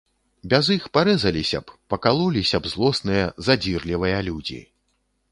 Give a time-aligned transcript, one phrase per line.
[0.51, 4.59] Без іх парэзаліся б, пакалоліся б злосныя, задзірлівыя людзі.